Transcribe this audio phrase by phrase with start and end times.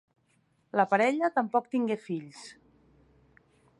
[0.79, 2.41] La parella tampoc tingué fills.